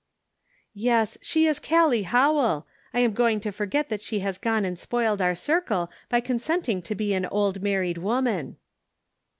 [0.73, 4.75] "Yes, she is Callie Howell: I am going to forget that she has gone and
[4.79, 8.57] spoiled our circle by consenting to be an old married woman."